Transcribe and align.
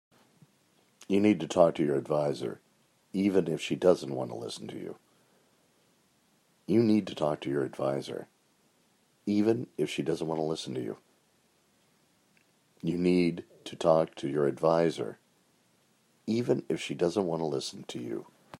You 1.07 1.19
need 1.19 1.39
to 1.41 1.47
talk 1.47 1.75
to 1.75 1.85
your 1.85 1.95
adviser, 1.95 2.59
even 3.13 3.47
if 3.47 3.61
she 3.61 3.75
doesn't 3.75 4.13
want 4.15 4.31
to 4.31 4.35
listen 4.35 4.67
to 4.69 4.95
you. 17.95 18.25